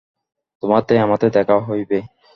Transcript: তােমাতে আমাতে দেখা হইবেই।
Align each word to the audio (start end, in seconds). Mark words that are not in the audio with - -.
তােমাতে 0.63 0.93
আমাতে 0.99 1.27
দেখা 1.35 1.55
হইবেই। 1.67 2.03